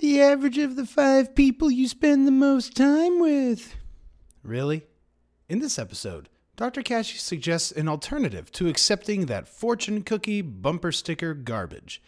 the 0.00 0.20
average 0.20 0.58
of 0.58 0.76
the 0.76 0.86
five 0.86 1.34
people 1.34 1.70
you 1.70 1.88
spend 1.88 2.26
the 2.26 2.32
most 2.32 2.76
time 2.76 3.18
with. 3.20 3.74
Really? 4.42 4.86
In 5.48 5.58
this 5.60 5.78
episode, 5.78 6.28
Dr. 6.56 6.82
Kashey 6.82 7.18
suggests 7.18 7.70
an 7.72 7.88
alternative 7.88 8.50
to 8.52 8.68
accepting 8.68 9.26
that 9.26 9.48
fortune 9.48 10.02
cookie 10.02 10.40
bumper 10.40 10.92
sticker 10.92 11.34
garbage. 11.34 12.02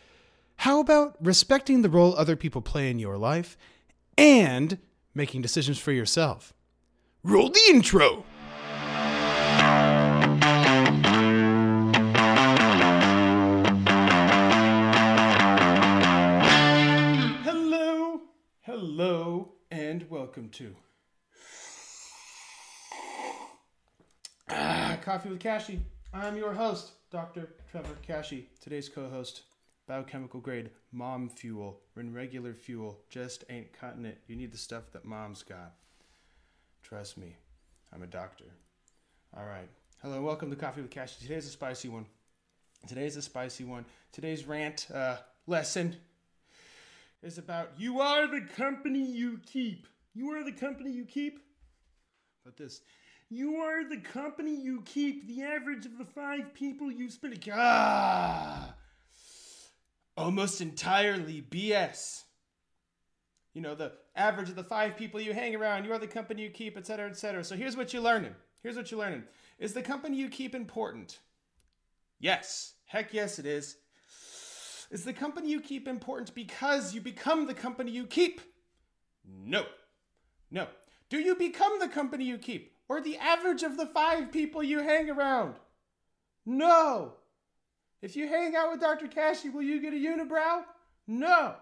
How 0.56 0.80
about 0.80 1.16
respecting 1.20 1.82
the 1.82 1.90
role 1.90 2.16
other 2.16 2.34
people 2.34 2.62
play 2.62 2.90
in 2.90 2.98
your 2.98 3.16
life 3.16 3.56
and 4.16 4.78
making 5.14 5.42
decisions 5.42 5.78
for 5.78 5.92
yourself? 5.92 6.52
Roll 7.22 7.50
the 7.50 7.60
intro! 7.70 8.24
Hello, 18.70 19.52
and 19.70 20.04
welcome 20.10 20.50
to 20.50 20.76
ah, 24.50 24.98
Coffee 25.02 25.30
with 25.30 25.40
Kashey. 25.40 25.80
I'm 26.12 26.36
your 26.36 26.52
host, 26.52 26.90
Dr. 27.10 27.48
Trevor 27.70 27.96
Kashey. 28.06 28.44
Today's 28.60 28.90
co-host, 28.90 29.44
biochemical 29.86 30.40
grade 30.40 30.68
mom 30.92 31.30
fuel. 31.30 31.80
When 31.94 32.12
regular 32.12 32.52
fuel 32.52 33.00
just 33.08 33.42
ain't 33.48 33.72
cutting 33.72 34.04
it, 34.04 34.20
you 34.26 34.36
need 34.36 34.52
the 34.52 34.58
stuff 34.58 34.92
that 34.92 35.06
mom's 35.06 35.42
got. 35.42 35.72
Trust 36.82 37.16
me, 37.16 37.36
I'm 37.90 38.02
a 38.02 38.06
doctor. 38.06 38.52
All 39.34 39.46
right. 39.46 39.70
Hello, 40.02 40.16
and 40.16 40.26
welcome 40.26 40.50
to 40.50 40.56
Coffee 40.56 40.82
with 40.82 40.90
Kashey. 40.90 41.22
Today's 41.22 41.46
a 41.46 41.50
spicy 41.50 41.88
one. 41.88 42.04
Today's 42.86 43.16
a 43.16 43.22
spicy 43.22 43.64
one. 43.64 43.86
Today's 44.12 44.44
rant 44.44 44.88
uh, 44.92 45.16
lesson 45.46 45.96
is 47.22 47.38
about 47.38 47.72
you 47.78 48.00
are 48.00 48.26
the 48.26 48.46
company 48.56 49.04
you 49.04 49.40
keep. 49.46 49.86
You 50.14 50.30
are 50.32 50.44
the 50.44 50.52
company 50.52 50.90
you 50.90 51.04
keep. 51.04 51.40
But 52.44 52.56
this, 52.56 52.80
you 53.28 53.56
are 53.56 53.88
the 53.88 53.98
company 53.98 54.54
you 54.54 54.82
keep. 54.82 55.26
The 55.26 55.42
average 55.42 55.86
of 55.86 55.98
the 55.98 56.04
five 56.04 56.54
people 56.54 56.90
you 56.90 57.10
spend. 57.10 57.38
Ah, 57.52 58.74
almost 60.16 60.60
entirely 60.60 61.42
BS. 61.42 62.22
You 63.54 63.62
know, 63.62 63.74
the 63.74 63.92
average 64.14 64.48
of 64.48 64.56
the 64.56 64.64
five 64.64 64.96
people 64.96 65.20
you 65.20 65.32
hang 65.32 65.56
around, 65.56 65.84
you 65.84 65.92
are 65.92 65.98
the 65.98 66.06
company 66.06 66.42
you 66.42 66.50
keep, 66.50 66.76
etc., 66.76 67.10
etc. 67.10 67.42
So 67.44 67.56
here's 67.56 67.76
what 67.76 67.92
you're 67.92 68.02
learning. 68.02 68.34
Here's 68.62 68.76
what 68.76 68.90
you're 68.90 69.00
learning. 69.00 69.24
Is 69.58 69.72
the 69.72 69.82
company 69.82 70.16
you 70.16 70.28
keep 70.28 70.54
important? 70.54 71.18
Yes. 72.20 72.74
Heck 72.86 73.12
yes, 73.12 73.38
it 73.38 73.46
is. 73.46 73.76
Is 74.90 75.04
the 75.04 75.12
company 75.12 75.50
you 75.50 75.60
keep 75.60 75.86
important 75.86 76.34
because 76.34 76.94
you 76.94 77.00
become 77.00 77.46
the 77.46 77.54
company 77.54 77.90
you 77.90 78.06
keep? 78.06 78.40
No. 79.24 79.66
No. 80.50 80.66
Do 81.10 81.18
you 81.18 81.34
become 81.34 81.78
the 81.78 81.88
company 81.88 82.24
you 82.24 82.38
keep 82.38 82.74
or 82.88 83.00
the 83.00 83.18
average 83.18 83.62
of 83.62 83.76
the 83.76 83.86
five 83.86 84.32
people 84.32 84.62
you 84.62 84.80
hang 84.80 85.10
around? 85.10 85.56
No. 86.46 87.14
If 88.00 88.16
you 88.16 88.28
hang 88.28 88.56
out 88.56 88.70
with 88.70 88.80
Dr. 88.80 89.08
Kashey, 89.08 89.50
will 89.50 89.62
you 89.62 89.80
get 89.80 89.92
a 89.92 89.96
unibrow? 89.96 90.64
No. 91.06 91.56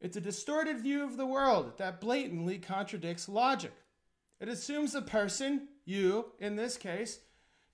It's 0.00 0.16
a 0.16 0.20
distorted 0.20 0.78
view 0.78 1.04
of 1.04 1.16
the 1.16 1.26
world 1.26 1.78
that 1.78 2.00
blatantly 2.00 2.58
contradicts 2.58 3.28
logic. 3.28 3.72
It 4.40 4.48
assumes 4.48 4.94
a 4.94 5.02
person, 5.02 5.68
you 5.84 6.26
in 6.38 6.56
this 6.56 6.76
case, 6.76 7.20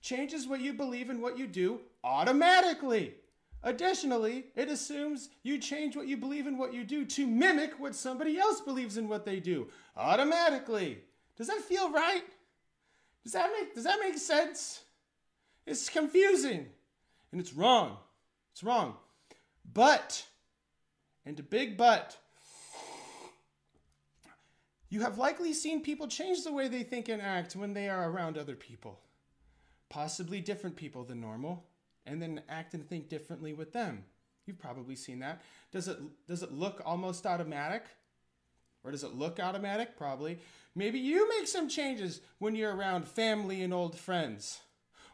changes 0.01 0.47
what 0.47 0.61
you 0.61 0.73
believe 0.73 1.09
and 1.09 1.21
what 1.21 1.37
you 1.37 1.47
do 1.47 1.81
automatically. 2.03 3.15
Additionally, 3.63 4.45
it 4.55 4.67
assumes 4.67 5.29
you 5.41 5.57
change 5.57 5.95
what 5.95 6.07
you 6.07 6.17
believe 6.17 6.47
and 6.47 6.59
what 6.59 6.73
you 6.73 6.83
do 6.83 7.05
to 7.05 7.25
mimic 7.25 7.79
what 7.79 7.95
somebody 7.95 8.37
else 8.37 8.59
believes 8.59 8.97
in 8.97 9.07
what 9.07 9.25
they 9.25 9.39
do 9.39 9.69
automatically. 9.95 10.99
Does 11.37 11.47
that 11.47 11.61
feel 11.61 11.89
right? 11.91 12.23
Does 13.23 13.31
that 13.31 13.49
make 13.57 13.73
does 13.73 13.85
that 13.85 13.99
make 14.01 14.17
sense? 14.17 14.83
It's 15.65 15.89
confusing 15.89 16.67
and 17.31 17.39
it's 17.39 17.53
wrong. 17.53 17.97
It's 18.51 18.63
wrong. 18.63 18.97
But 19.73 20.25
and 21.25 21.39
a 21.39 21.43
big 21.43 21.77
but 21.77 22.17
you 24.89 25.01
have 25.01 25.17
likely 25.17 25.53
seen 25.53 25.81
people 25.81 26.07
change 26.07 26.43
the 26.43 26.51
way 26.51 26.67
they 26.67 26.83
think 26.83 27.07
and 27.07 27.21
act 27.21 27.55
when 27.55 27.73
they 27.73 27.89
are 27.89 28.11
around 28.11 28.37
other 28.37 28.55
people, 28.55 28.99
possibly 29.89 30.39
different 30.41 30.75
people 30.75 31.03
than 31.03 31.19
normal, 31.19 31.65
and 32.05 32.21
then 32.21 32.41
act 32.49 32.73
and 32.73 32.87
think 32.87 33.09
differently 33.09 33.53
with 33.53 33.73
them. 33.73 34.03
You've 34.45 34.59
probably 34.59 34.95
seen 34.95 35.19
that. 35.19 35.41
Does 35.71 35.87
it 35.87 35.97
does 36.27 36.43
it 36.43 36.51
look 36.51 36.81
almost 36.85 37.25
automatic? 37.25 37.85
Or 38.83 38.91
does 38.91 39.03
it 39.03 39.15
look 39.15 39.39
automatic? 39.39 39.97
Probably. 39.97 40.39
Maybe 40.75 40.99
you 40.99 41.29
make 41.29 41.47
some 41.47 41.69
changes 41.69 42.19
when 42.39 42.55
you're 42.55 42.75
around 42.75 43.07
family 43.07 43.61
and 43.61 43.73
old 43.73 43.97
friends. 43.97 44.59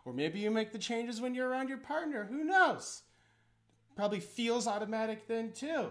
Or 0.05 0.13
maybe 0.13 0.39
you 0.39 0.49
make 0.49 0.71
the 0.71 0.79
changes 0.79 1.21
when 1.21 1.35
you're 1.35 1.47
around 1.47 1.69
your 1.69 1.77
partner. 1.77 2.25
Who 2.25 2.43
knows? 2.43 3.03
Probably 3.95 4.19
feels 4.19 4.65
automatic 4.65 5.27
then 5.27 5.51
too. 5.51 5.89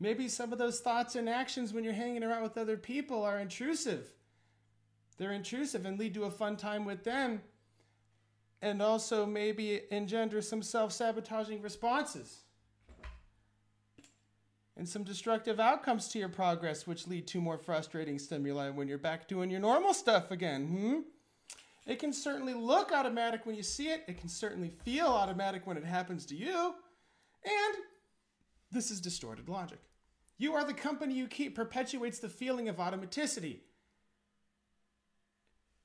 Maybe 0.00 0.28
some 0.28 0.52
of 0.52 0.58
those 0.58 0.80
thoughts 0.80 1.14
and 1.14 1.28
actions 1.28 1.72
when 1.72 1.84
you're 1.84 1.92
hanging 1.92 2.24
around 2.24 2.42
with 2.42 2.58
other 2.58 2.76
people 2.76 3.22
are 3.22 3.38
intrusive. 3.38 4.08
They're 5.16 5.32
intrusive 5.32 5.86
and 5.86 5.98
lead 5.98 6.14
to 6.14 6.24
a 6.24 6.30
fun 6.30 6.56
time 6.56 6.84
with 6.84 7.04
them, 7.04 7.42
and 8.62 8.80
also 8.80 9.26
maybe 9.26 9.82
engender 9.90 10.40
some 10.40 10.62
self 10.62 10.92
sabotaging 10.92 11.60
responses 11.60 12.42
and 14.76 14.88
some 14.88 15.02
destructive 15.02 15.60
outcomes 15.60 16.08
to 16.08 16.18
your 16.18 16.28
progress, 16.28 16.86
which 16.86 17.06
lead 17.06 17.26
to 17.26 17.40
more 17.40 17.58
frustrating 17.58 18.18
stimuli 18.18 18.70
when 18.70 18.88
you're 18.88 18.96
back 18.96 19.28
doing 19.28 19.50
your 19.50 19.60
normal 19.60 19.92
stuff 19.92 20.30
again. 20.30 20.66
Hmm? 20.66 21.00
It 21.84 21.98
can 21.98 22.12
certainly 22.12 22.54
look 22.54 22.92
automatic 22.92 23.44
when 23.44 23.56
you 23.56 23.64
see 23.64 23.88
it, 23.88 24.04
it 24.06 24.18
can 24.18 24.28
certainly 24.28 24.70
feel 24.84 25.08
automatic 25.08 25.66
when 25.66 25.76
it 25.76 25.84
happens 25.84 26.24
to 26.26 26.36
you, 26.36 26.74
and 27.44 27.74
this 28.70 28.90
is 28.90 29.00
distorted 29.00 29.48
logic. 29.48 29.80
You 30.38 30.54
are 30.54 30.64
the 30.64 30.74
company 30.74 31.14
you 31.14 31.26
keep 31.26 31.54
perpetuates 31.56 32.20
the 32.20 32.28
feeling 32.28 32.68
of 32.68 32.76
automaticity. 32.76 33.58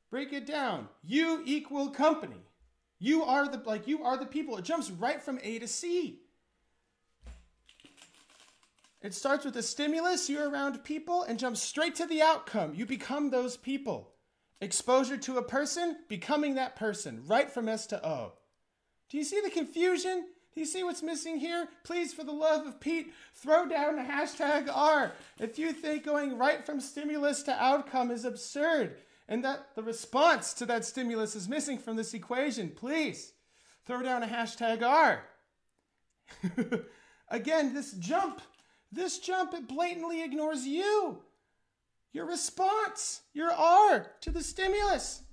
Break 0.09 0.31
it 0.31 0.45
down. 0.45 0.87
You 1.03 1.41
equal 1.45 1.89
company. 1.89 2.41
You 2.99 3.23
are 3.23 3.47
the 3.47 3.61
like 3.65 3.87
you 3.87 4.03
are 4.03 4.17
the 4.17 4.25
people. 4.25 4.57
It 4.57 4.65
jumps 4.65 4.89
right 4.89 5.21
from 5.21 5.39
A 5.43 5.59
to 5.59 5.67
C. 5.67 6.19
It 9.01 9.13
starts 9.13 9.45
with 9.45 9.55
a 9.55 9.63
stimulus, 9.63 10.29
you're 10.29 10.49
around 10.49 10.83
people, 10.83 11.21
and 11.21 11.37
jumps 11.37 11.61
straight 11.61 11.95
to 11.95 12.07
the 12.07 12.21
outcome. 12.21 12.73
You 12.73 12.85
become 12.85 13.29
those 13.29 13.55
people. 13.55 14.11
Exposure 14.59 15.17
to 15.17 15.37
a 15.37 15.43
person, 15.43 15.97
becoming 16.07 16.55
that 16.55 16.75
person, 16.75 17.23
right 17.27 17.49
from 17.51 17.69
S 17.69 17.85
to 17.87 18.05
O. 18.05 18.33
Do 19.09 19.17
you 19.17 19.23
see 19.23 19.39
the 19.39 19.51
confusion? 19.51 20.25
Do 20.53 20.59
you 20.59 20.65
see 20.65 20.83
what's 20.83 21.03
missing 21.03 21.37
here? 21.37 21.69
Please, 21.83 22.11
for 22.11 22.23
the 22.23 22.31
love 22.31 22.65
of 22.65 22.79
Pete, 22.79 23.13
throw 23.35 23.67
down 23.67 23.95
the 23.95 24.01
hashtag 24.01 24.67
R. 24.73 25.11
If 25.39 25.59
you 25.59 25.71
think 25.71 26.03
going 26.03 26.35
right 26.35 26.65
from 26.65 26.79
stimulus 26.79 27.43
to 27.43 27.53
outcome 27.63 28.09
is 28.09 28.25
absurd 28.25 28.97
and 29.27 29.43
that 29.43 29.75
the 29.75 29.83
response 29.83 30.53
to 30.53 30.65
that 30.65 30.85
stimulus 30.85 31.35
is 31.35 31.49
missing 31.49 31.77
from 31.77 31.95
this 31.95 32.13
equation, 32.13 32.69
please 32.69 33.33
throw 33.85 34.01
down 34.01 34.23
a 34.23 34.27
hashtag 34.27 34.81
R. 34.81 35.23
Again, 37.29 37.73
this 37.73 37.91
jump, 37.93 38.41
this 38.91 39.19
jump, 39.19 39.53
it 39.53 39.67
blatantly 39.67 40.23
ignores 40.23 40.65
you. 40.65 41.19
Your 42.13 42.25
response, 42.25 43.21
your 43.33 43.51
R 43.51 44.11
to 44.21 44.31
the 44.31 44.41
stimulus, 44.41 45.23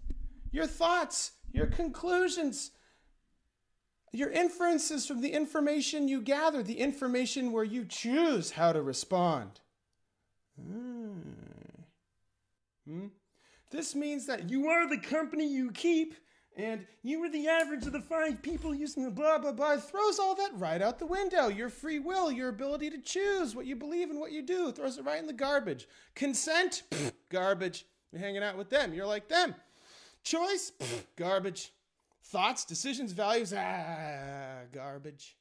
your 0.51 0.67
thoughts, 0.67 1.33
your 1.53 1.67
conclusions, 1.67 2.73
your 4.13 4.31
inferences 4.31 5.07
from 5.07 5.21
the 5.21 5.33
information 5.33 6.09
you 6.09 6.21
gather, 6.21 6.63
the 6.63 6.79
information 6.79 7.53
where 7.53 7.65
you 7.65 7.85
choose 7.85 8.53
how 8.53 8.73
to 8.73 8.83
respond. 8.83 9.61
Hmm. 10.61 11.21
This 13.75 13.97
means 13.97 14.27
that 14.27 14.49
you 14.49 14.69
are 14.69 14.89
the 14.89 14.99
company 14.99 15.49
you 15.53 15.73
keep, 15.73 16.15
and 16.57 16.87
you 17.03 17.21
are 17.25 17.29
the 17.29 17.49
average 17.49 17.85
of 17.85 17.93
the 17.93 18.01
five 18.01 18.41
people 18.41 18.73
using 18.73 19.03
the 19.03 19.11
blah 19.11 19.37
blah 19.39 19.51
blah. 19.51 19.79
Throws 19.79 20.21
all 20.21 20.37
that 20.37 20.53
right 20.55 20.81
out 20.81 21.01
the 21.01 21.07
window. 21.07 21.49
Your 21.49 21.69
free 21.69 21.99
will, 21.99 22.31
your 22.31 22.51
ability 22.51 22.89
to 22.91 22.99
choose 22.99 23.57
what 23.57 23.67
you 23.67 23.75
believe 23.75 24.11
and 24.11 24.21
what 24.21 24.31
you 24.31 24.43
do, 24.43 24.71
throws 24.71 24.97
it 24.97 25.05
right 25.05 25.19
in 25.19 25.27
the 25.27 25.33
garbage. 25.33 25.89
Consent, 26.15 26.85
garbage. 27.31 27.85
You're 28.13 28.21
hanging 28.21 28.45
out 28.45 28.57
with 28.57 28.71
them. 28.71 28.95
You're 28.95 29.09
like 29.09 29.27
them. 29.27 29.57
Choice, 30.23 30.71
garbage. 31.17 31.73
Thoughts, 32.27 32.65
decisions, 32.65 33.11
values, 33.11 33.53
ah, 33.53 34.67
garbage. 34.73 35.37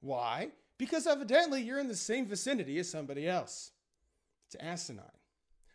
Why? 0.00 0.50
Because 0.78 1.06
evidently 1.06 1.62
you're 1.62 1.78
in 1.78 1.86
the 1.86 1.94
same 1.94 2.26
vicinity 2.26 2.80
as 2.80 2.90
somebody 2.90 3.28
else. 3.28 3.70
It's 4.48 4.56
asinine. 4.56 5.04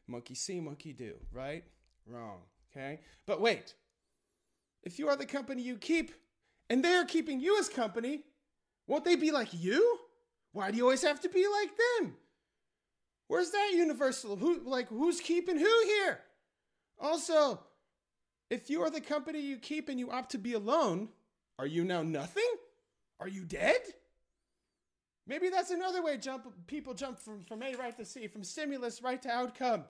Monkey 0.06 0.36
see, 0.36 0.60
monkey 0.60 0.92
do, 0.92 1.14
right? 1.32 1.64
Wrong, 2.08 2.40
okay? 2.72 3.00
But 3.26 3.42
wait. 3.42 3.74
If 4.84 5.00
you 5.00 5.08
are 5.10 5.16
the 5.16 5.26
company 5.26 5.62
you 5.62 5.78
keep, 5.78 6.12
and 6.70 6.84
they 6.84 6.96
are 6.96 7.06
keeping 7.06 7.40
you 7.40 7.60
as 7.60 7.70
company, 7.70 8.24
won't 8.88 9.06
they 9.06 9.16
be 9.16 9.32
like 9.32 9.50
you? 9.52 10.00
Why 10.54 10.72
do 10.72 10.78
you 10.78 10.84
always 10.84 11.04
have 11.04 11.20
to 11.22 11.30
be 11.30 11.46
like 11.48 11.72
them? 12.00 12.16
Where's 13.28 13.52
that 13.52 13.72
universal? 13.74 14.38
Who 14.38 14.62
like 14.64 14.88
who's 14.88 15.20
keeping 15.20 15.58
who 15.58 15.84
here? 15.86 16.20
Also, 17.00 17.60
if 18.50 18.70
you 18.70 18.82
are 18.82 18.90
the 18.90 19.02
company 19.02 19.40
you 19.40 19.58
keep 19.58 19.90
and 19.90 20.00
you 20.00 20.10
opt 20.10 20.32
to 20.32 20.38
be 20.38 20.54
alone, 20.54 21.10
are 21.60 21.68
you 21.68 21.84
now 21.84 22.02
nothing? 22.02 22.50
Are 23.20 23.28
you 23.28 23.44
dead? 23.44 23.82
Maybe 25.28 25.50
that's 25.50 25.72
another 25.72 26.02
way 26.02 26.18
jump 26.18 26.48
people 26.68 26.94
jump 26.94 27.20
from, 27.20 27.42
from 27.42 27.62
A 27.62 27.76
right 27.76 27.98
to 27.98 28.06
C, 28.06 28.28
from 28.28 28.44
stimulus 28.44 29.02
right 29.02 29.22
to 29.22 29.30
outcome. 29.30 29.84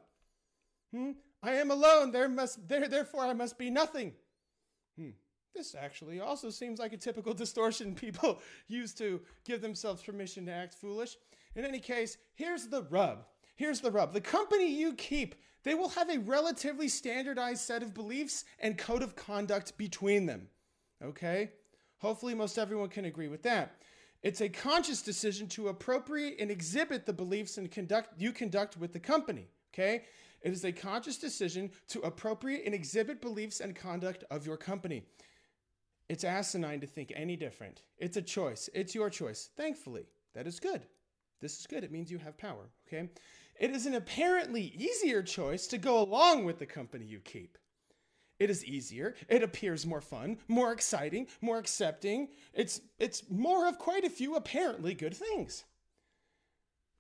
Hmm? 0.92 1.12
I 1.44 1.54
am 1.54 1.72
alone, 1.72 2.12
there 2.12 2.30
must 2.30 2.68
there 2.68 2.88
therefore 2.88 3.26
I 3.26 3.34
must 3.34 3.58
be 3.58 3.70
nothing. 3.70 4.14
Hmm. 4.98 5.12
This 5.56 5.76
actually 5.76 6.20
also 6.20 6.50
seems 6.50 6.80
like 6.80 6.94
a 6.94 6.98
typical 6.98 7.34
distortion 7.44 7.96
people 7.96 8.42
use 8.68 8.94
to 8.96 9.22
give 9.46 9.62
themselves 9.62 10.04
permission 10.04 10.46
to 10.46 10.52
act 10.52 10.74
foolish. 10.76 11.16
In 11.56 11.66
any 11.66 11.80
case, 11.80 12.18
here's 12.36 12.68
the 12.68 12.84
rub. 12.84 13.26
Here's 13.56 13.82
the 13.82 13.92
rub. 13.92 14.14
The 14.14 14.22
company 14.22 14.72
you 14.72 14.94
keep, 14.94 15.34
they 15.64 15.74
will 15.74 15.90
have 15.90 16.10
a 16.10 16.20
relatively 16.20 16.88
standardized 16.88 17.62
set 17.62 17.82
of 17.82 17.96
beliefs 17.96 18.46
and 18.60 18.78
code 18.78 19.02
of 19.02 19.16
conduct 19.16 19.78
between 19.78 20.28
them. 20.28 20.48
Okay? 21.04 21.52
Hopefully, 21.98 22.36
most 22.36 22.60
everyone 22.60 22.90
can 22.90 23.06
agree 23.06 23.28
with 23.28 23.42
that. 23.44 23.82
It's 24.22 24.42
a 24.42 24.50
conscious 24.50 25.02
decision 25.02 25.48
to 25.50 25.70
appropriate 25.70 26.36
and 26.40 26.52
exhibit 26.52 27.06
the 27.06 27.14
beliefs 27.14 27.58
and 27.58 27.72
conduct 27.72 28.20
you 28.20 28.32
conduct 28.32 28.78
with 28.78 28.94
the 28.94 29.00
company. 29.00 29.48
Okay? 29.74 30.04
It 30.42 30.52
is 30.52 30.64
a 30.64 30.72
conscious 30.72 31.18
decision 31.18 31.72
to 31.90 32.02
appropriate 32.02 32.64
and 32.66 32.74
exhibit 32.74 33.22
beliefs 33.22 33.60
and 33.60 33.76
conduct 33.76 34.24
of 34.30 34.46
your 34.46 34.58
company. 34.58 35.04
It's 36.10 36.24
asinine 36.24 36.80
to 36.82 36.88
think 36.88 37.12
any 37.16 37.36
different. 37.36 37.82
It's 37.98 38.18
a 38.18 38.22
choice. 38.22 38.70
It's 38.74 38.96
your 38.96 39.10
choice. 39.10 39.50
Thankfully, 39.58 40.06
that 40.34 40.48
is 40.48 40.60
good. 40.60 40.84
This 41.42 41.60
is 41.60 41.68
good. 41.68 41.84
It 41.84 41.92
means 41.92 42.12
you 42.12 42.18
have 42.20 42.38
power, 42.38 42.70
okay? 42.88 43.10
It 43.60 43.72
is 43.72 43.86
an 43.86 43.96
apparently 43.96 44.74
easier 44.78 45.22
choice 45.22 45.68
to 45.68 45.78
go 45.78 46.02
along 46.02 46.46
with 46.46 46.60
the 46.60 46.66
company 46.66 47.06
you 47.06 47.20
keep. 47.20 47.58
It 48.40 48.50
is 48.50 48.64
easier. 48.64 49.16
It 49.30 49.42
appears 49.42 49.86
more 49.86 50.02
fun, 50.02 50.38
more 50.48 50.72
exciting, 50.72 51.28
more 51.42 51.58
accepting. 51.58 52.30
It's 52.54 52.82
it's 53.00 53.24
more 53.30 53.68
of 53.68 53.80
quite 53.80 54.04
a 54.04 54.12
few 54.12 54.36
apparently 54.36 54.94
good 54.94 55.16
things. 55.16 55.66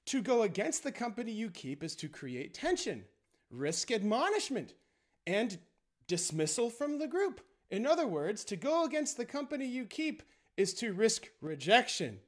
To 0.07 0.21
go 0.21 0.41
against 0.41 0.83
the 0.83 0.91
company 0.91 1.31
you 1.31 1.51
keep 1.51 1.83
is 1.83 1.95
to 1.97 2.09
create 2.09 2.55
tension, 2.55 3.03
risk 3.51 3.91
admonishment, 3.91 4.73
and 5.25 5.57
dismissal 6.07 6.69
from 6.69 6.99
the 6.99 7.07
group. 7.07 7.41
In 7.69 7.85
other 7.85 8.07
words, 8.07 8.43
to 8.45 8.55
go 8.55 8.85
against 8.85 9.17
the 9.17 9.25
company 9.25 9.67
you 9.67 9.85
keep 9.85 10.23
is 10.55 10.73
to 10.75 10.93
risk 10.93 11.29
rejection 11.41 12.19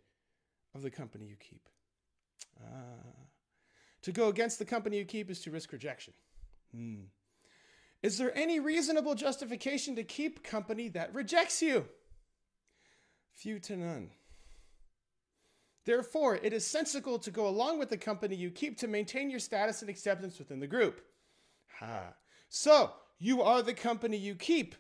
of 0.76 0.82
the 0.82 0.92
company 0.92 1.26
you 1.26 1.36
keep. 1.40 1.68
Uh, 2.62 3.10
to 4.02 4.12
go 4.12 4.28
against 4.28 4.60
the 4.60 4.66
company 4.66 4.98
you 4.98 5.06
keep 5.06 5.30
is 5.30 5.42
to 5.42 5.52
risk 5.52 5.72
rejection. 5.72 6.14
Hmm. 6.76 7.04
Is 8.02 8.18
there 8.18 8.38
any 8.38 8.60
reasonable 8.60 9.16
justification 9.16 9.96
to 9.96 10.04
keep 10.04 10.44
company 10.44 10.88
that 10.90 11.14
rejects 11.14 11.62
you? 11.62 11.86
Few 13.34 13.60
to 13.60 13.76
none. 13.76 14.10
Therefore, 15.86 16.36
it 16.36 16.54
is 16.54 16.66
sensible 16.66 17.18
to 17.20 17.32
go 17.32 17.48
along 17.48 17.80
with 17.80 17.90
the 17.90 17.98
company 17.98 18.36
you 18.36 18.52
keep 18.52 18.78
to 18.80 18.88
maintain 18.88 19.30
your 19.30 19.40
status 19.40 19.82
and 19.82 19.90
acceptance 19.90 20.38
within 20.38 20.60
the 20.60 20.68
group. 20.68 21.02
Ha. 21.80 22.14
So, 22.50 22.94
you 23.20 23.42
are 23.42 23.62
the 23.62 23.74
company 23.74 24.18
you 24.18 24.36
keep 24.36 24.76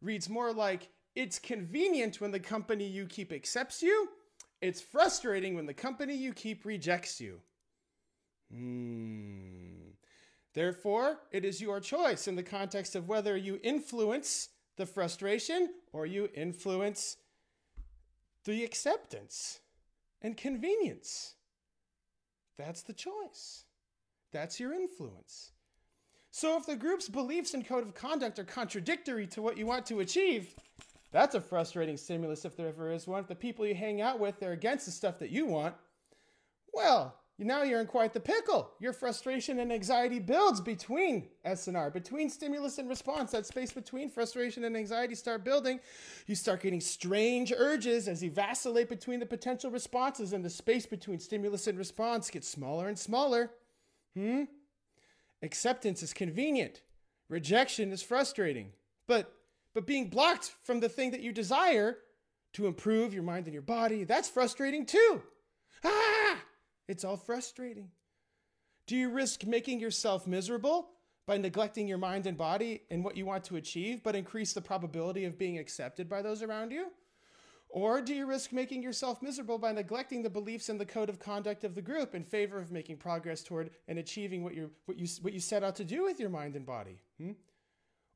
reads 0.00 0.28
more 0.28 0.52
like 0.52 0.88
it's 1.14 1.38
convenient 1.38 2.20
when 2.20 2.30
the 2.30 2.40
company 2.40 2.86
you 2.86 3.06
keep 3.06 3.32
accepts 3.32 3.82
you, 3.82 4.08
it's 4.60 4.80
frustrating 4.80 5.54
when 5.54 5.66
the 5.66 5.74
company 5.74 6.14
you 6.14 6.32
keep 6.32 6.64
rejects 6.64 7.20
you. 7.20 7.40
Hmm. 8.52 9.90
Therefore, 10.54 11.20
it 11.30 11.44
is 11.44 11.60
your 11.60 11.80
choice 11.80 12.28
in 12.28 12.36
the 12.36 12.42
context 12.42 12.94
of 12.94 13.08
whether 13.08 13.36
you 13.36 13.58
influence 13.62 14.50
the 14.76 14.84
frustration 14.84 15.70
or 15.92 16.04
you 16.04 16.28
influence 16.34 17.16
the 18.44 18.64
acceptance 18.64 19.60
and 20.20 20.36
convenience. 20.36 21.34
That's 22.58 22.82
the 22.82 22.92
choice. 22.92 23.64
That's 24.32 24.60
your 24.60 24.74
influence. 24.74 25.51
So 26.32 26.56
if 26.56 26.64
the 26.64 26.76
group's 26.76 27.10
beliefs 27.10 27.52
and 27.52 27.64
code 27.64 27.86
of 27.86 27.94
conduct 27.94 28.38
are 28.38 28.44
contradictory 28.44 29.26
to 29.28 29.42
what 29.42 29.58
you 29.58 29.66
want 29.66 29.84
to 29.86 30.00
achieve, 30.00 30.54
that's 31.12 31.34
a 31.34 31.40
frustrating 31.42 31.98
stimulus 31.98 32.46
if 32.46 32.56
there 32.56 32.68
ever 32.68 32.90
is 32.90 33.06
one. 33.06 33.20
If 33.20 33.28
the 33.28 33.34
people 33.34 33.66
you 33.66 33.74
hang 33.74 34.00
out 34.00 34.18
with 34.18 34.42
are 34.42 34.52
against 34.52 34.86
the 34.86 34.92
stuff 34.92 35.18
that 35.18 35.28
you 35.28 35.44
want, 35.44 35.74
well, 36.72 37.18
now 37.38 37.64
you're 37.64 37.80
in 37.80 37.86
quite 37.86 38.14
the 38.14 38.20
pickle. 38.20 38.70
Your 38.80 38.94
frustration 38.94 39.58
and 39.58 39.70
anxiety 39.70 40.20
builds 40.20 40.62
between 40.62 41.28
S&R, 41.44 41.90
between 41.90 42.30
stimulus 42.30 42.78
and 42.78 42.88
response. 42.88 43.32
That 43.32 43.44
space 43.44 43.70
between 43.70 44.08
frustration 44.08 44.64
and 44.64 44.74
anxiety 44.74 45.14
start 45.14 45.44
building. 45.44 45.80
You 46.26 46.34
start 46.34 46.62
getting 46.62 46.80
strange 46.80 47.52
urges 47.54 48.08
as 48.08 48.22
you 48.22 48.30
vacillate 48.30 48.88
between 48.88 49.20
the 49.20 49.26
potential 49.26 49.70
responses, 49.70 50.32
and 50.32 50.42
the 50.42 50.50
space 50.50 50.86
between 50.86 51.18
stimulus 51.18 51.66
and 51.66 51.76
response 51.76 52.30
gets 52.30 52.48
smaller 52.48 52.88
and 52.88 52.98
smaller. 52.98 53.50
Hmm? 54.16 54.44
Acceptance 55.42 56.02
is 56.02 56.12
convenient. 56.12 56.82
Rejection 57.28 57.92
is 57.92 58.02
frustrating. 58.02 58.72
But 59.06 59.32
but 59.74 59.86
being 59.86 60.08
blocked 60.08 60.54
from 60.62 60.80
the 60.80 60.88
thing 60.88 61.12
that 61.12 61.22
you 61.22 61.32
desire 61.32 61.96
to 62.52 62.66
improve 62.66 63.14
your 63.14 63.22
mind 63.22 63.46
and 63.46 63.54
your 63.54 63.62
body, 63.62 64.04
that's 64.04 64.28
frustrating 64.28 64.84
too. 64.84 65.22
Ah! 65.84 66.38
It's 66.88 67.04
all 67.04 67.16
frustrating. 67.16 67.90
Do 68.86 68.96
you 68.96 69.10
risk 69.10 69.46
making 69.46 69.80
yourself 69.80 70.26
miserable 70.26 70.90
by 71.26 71.38
neglecting 71.38 71.88
your 71.88 71.98
mind 71.98 72.26
and 72.26 72.36
body 72.36 72.82
and 72.90 73.02
what 73.02 73.16
you 73.16 73.24
want 73.24 73.44
to 73.44 73.56
achieve, 73.56 74.02
but 74.02 74.16
increase 74.16 74.52
the 74.52 74.60
probability 74.60 75.24
of 75.24 75.38
being 75.38 75.58
accepted 75.58 76.08
by 76.08 76.20
those 76.20 76.42
around 76.42 76.72
you? 76.72 76.88
Or 77.72 78.02
do 78.02 78.14
you 78.14 78.26
risk 78.26 78.52
making 78.52 78.82
yourself 78.82 79.22
miserable 79.22 79.56
by 79.56 79.72
neglecting 79.72 80.22
the 80.22 80.28
beliefs 80.28 80.68
and 80.68 80.78
the 80.78 80.84
code 80.84 81.08
of 81.08 81.18
conduct 81.18 81.64
of 81.64 81.74
the 81.74 81.80
group 81.80 82.14
in 82.14 82.22
favor 82.22 82.58
of 82.58 82.70
making 82.70 82.98
progress 82.98 83.42
toward 83.42 83.70
and 83.88 83.98
achieving 83.98 84.44
what, 84.44 84.54
you 84.54 84.70
what, 84.84 84.98
you, 84.98 85.06
what 85.22 85.32
you 85.32 85.40
set 85.40 85.64
out 85.64 85.74
to 85.76 85.84
do 85.84 86.04
with 86.04 86.20
your 86.20 86.28
mind 86.28 86.54
and 86.54 86.66
body? 86.66 87.00
Hmm? 87.18 87.32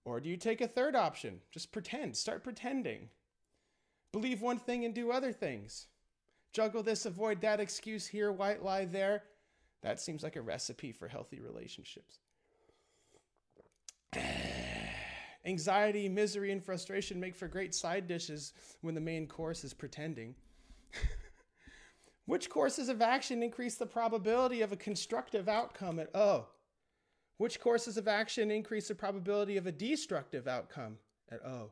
Or 0.04 0.20
do 0.20 0.28
you 0.28 0.36
take 0.36 0.60
a 0.60 0.68
third 0.68 0.94
option? 0.94 1.40
Just 1.50 1.72
pretend, 1.72 2.18
start 2.18 2.44
pretending. 2.44 3.08
Believe 4.12 4.42
one 4.42 4.58
thing 4.58 4.84
and 4.84 4.94
do 4.94 5.10
other 5.10 5.32
things. 5.32 5.86
Juggle 6.52 6.82
this, 6.82 7.06
avoid 7.06 7.40
that 7.40 7.58
excuse 7.58 8.06
here, 8.06 8.30
white 8.30 8.62
lie 8.62 8.84
there. 8.84 9.22
That 9.82 10.02
seems 10.02 10.22
like 10.22 10.36
a 10.36 10.42
recipe 10.42 10.92
for 10.92 11.08
healthy 11.08 11.40
relationships. 11.40 12.18
Anxiety, 15.46 16.08
misery, 16.08 16.50
and 16.50 16.62
frustration 16.62 17.20
make 17.20 17.36
for 17.36 17.46
great 17.46 17.74
side 17.74 18.08
dishes 18.08 18.52
when 18.80 18.94
the 18.94 19.00
main 19.00 19.28
course 19.28 19.62
is 19.62 19.72
pretending. 19.72 20.34
Which 22.26 22.50
courses 22.50 22.88
of 22.88 23.00
action 23.00 23.42
increase 23.42 23.76
the 23.76 23.86
probability 23.86 24.60
of 24.60 24.72
a 24.72 24.76
constructive 24.76 25.48
outcome 25.48 26.00
at 26.00 26.14
O? 26.14 26.46
Which 27.38 27.60
courses 27.60 27.96
of 27.96 28.08
action 28.08 28.50
increase 28.50 28.88
the 28.88 28.94
probability 28.96 29.56
of 29.56 29.66
a 29.66 29.72
destructive 29.72 30.48
outcome 30.48 30.98
at 31.30 31.44
O? 31.44 31.70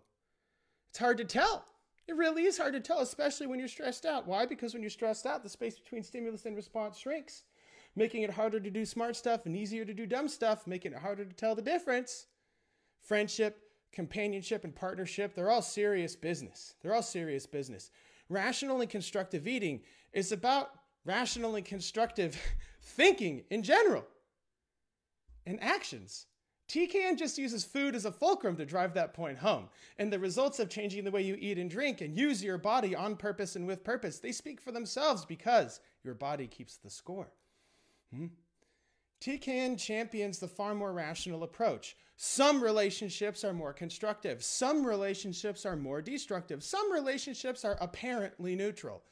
It's 0.90 0.99
hard 1.00 1.19
to 1.19 1.25
tell. 1.25 1.64
It 2.07 2.16
really 2.16 2.45
is 2.45 2.59
hard 2.59 2.75
to 2.75 2.81
tell, 2.81 3.00
especially 3.00 3.49
when 3.49 3.59
you're 3.59 3.66
stressed 3.66 4.07
out. 4.07 4.28
Why? 4.28 4.47
Because 4.47 4.75
when 4.75 4.83
you're 4.83 4.90
stressed 4.90 5.26
out, 5.26 5.43
the 5.43 5.49
space 5.49 5.78
between 5.78 6.04
stimulus 6.04 6.45
and 6.45 6.54
response 6.54 6.99
shrinks, 6.99 7.43
making 7.97 8.23
it 8.23 8.31
harder 8.31 8.61
to 8.61 8.71
do 8.71 8.85
smart 8.85 9.16
stuff 9.16 9.47
and 9.47 9.57
easier 9.57 9.85
to 9.85 9.95
do 9.95 10.07
dumb 10.07 10.28
stuff, 10.28 10.66
making 10.66 10.93
it 10.93 10.99
harder 10.99 11.25
to 11.25 11.35
tell 11.35 11.57
the 11.57 11.62
difference. 11.62 12.26
Friendship, 13.00 13.63
companionship 13.95 14.65
and 14.65 14.75
partnership, 14.75 15.35
they're 15.35 15.51
all 15.51 15.63
serious 15.63 16.17
business. 16.17 16.75
They're 16.83 16.95
all 16.95 17.03
serious 17.03 17.47
business. 17.47 17.91
Rational 18.29 18.81
and 18.81 18.91
constructive 18.91 19.47
eating 19.47 19.81
is 20.13 20.33
about 20.33 20.71
rational 21.05 21.55
and 21.57 21.65
constructive 21.65 22.39
thinking 22.83 23.45
in 23.51 23.63
general 23.63 24.05
and 25.47 25.63
actions. 25.63 26.27
TKN 26.69 27.19
just 27.19 27.37
uses 27.37 27.65
food 27.65 27.95
as 27.95 28.07
a 28.07 28.13
fulcrum 28.13 28.57
to 28.57 28.65
drive 28.65 28.95
that 28.95 29.13
point 29.13 29.39
home. 29.39 29.69
And 29.99 30.13
the 30.13 30.19
results 30.19 30.59
of 30.59 30.71
changing 30.71 31.05
the 31.05 31.11
way 31.11 31.23
you 31.23 31.37
eat 31.39 31.59
and 31.59 31.71
drink 31.71 32.01
and 32.01 32.17
use 32.17 32.43
your 32.43 32.59
body 32.59 32.97
on 32.97 33.17
purpose 33.17 33.55
and 33.55 33.67
with 33.67 33.85
purpose, 33.85 34.19
they 34.19 34.33
speak 34.33 34.61
for 34.61 34.73
themselves 34.73 35.27
because 35.27 35.81
your 36.03 36.15
body 36.15 36.47
keeps 36.47 36.77
the 36.77 36.89
score. 36.89 37.31
Hmm? 38.15 38.27
TKN 39.25 39.78
champions 39.78 40.38
the 40.38 40.49
far 40.49 40.75
more 40.75 40.93
rational 40.93 41.45
approach. 41.45 41.97
Some 42.19 42.62
relationships 42.62 43.43
are 43.43 43.54
more 43.54 43.73
constructive, 43.73 44.45
some 44.45 44.87
relationships 44.87 45.64
are 45.64 45.76
more 45.76 46.02
destructive, 46.02 46.62
some 46.62 46.93
relationships 46.93 47.64
are 47.64 47.78
apparently 47.81 48.54
neutral. 48.54 49.02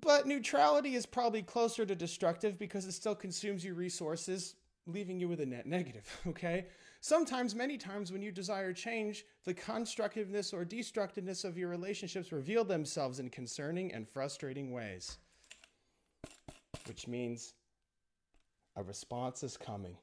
But 0.00 0.26
neutrality 0.26 0.94
is 0.94 1.04
probably 1.04 1.42
closer 1.42 1.84
to 1.84 1.94
destructive 1.94 2.58
because 2.58 2.86
it 2.86 2.92
still 2.92 3.14
consumes 3.14 3.66
your 3.66 3.74
resources, 3.74 4.54
leaving 4.86 5.20
you 5.20 5.28
with 5.28 5.40
a 5.40 5.46
net 5.46 5.66
negative, 5.66 6.08
okay? 6.26 6.68
Sometimes, 7.02 7.54
many 7.54 7.76
times, 7.76 8.12
when 8.12 8.22
you 8.22 8.32
desire 8.32 8.72
change, 8.72 9.26
the 9.44 9.52
constructiveness 9.52 10.54
or 10.54 10.64
destructiveness 10.64 11.44
of 11.44 11.58
your 11.58 11.68
relationships 11.68 12.32
reveal 12.32 12.64
themselves 12.64 13.20
in 13.20 13.28
concerning 13.28 13.92
and 13.92 14.08
frustrating 14.08 14.72
ways. 14.72 15.18
which 16.86 17.06
means 17.06 17.52
a 18.76 18.82
response 18.82 19.42
is 19.42 19.56
coming. 19.56 19.96